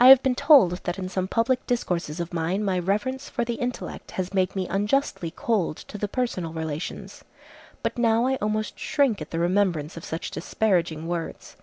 [0.00, 3.54] I have been told that in some public discourses of mine my reverence for the
[3.54, 7.22] intellect has made me unjustly cold to the personal relations.
[7.80, 11.54] But now I almost shrink at the remembrance of such disparaging words.